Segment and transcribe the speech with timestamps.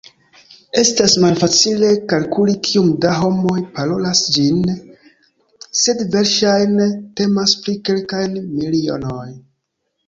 [0.83, 4.65] Estas malfacile kalkuli kiom da homoj "parolas" ĝin,
[5.83, 9.27] sed verŝajne temas pri kelkaj milionoj.